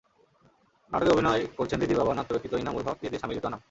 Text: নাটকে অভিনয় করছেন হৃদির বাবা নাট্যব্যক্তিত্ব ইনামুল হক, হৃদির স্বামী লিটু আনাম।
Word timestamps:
নাটকে 0.91 1.11
অভিনয় 1.11 1.41
করছেন 1.57 1.77
হৃদির 1.81 1.99
বাবা 2.01 2.11
নাট্যব্যক্তিত্ব 2.17 2.61
ইনামুল 2.61 2.83
হক, 2.87 2.97
হৃদির 3.03 3.19
স্বামী 3.19 3.33
লিটু 3.35 3.47
আনাম। 3.49 3.59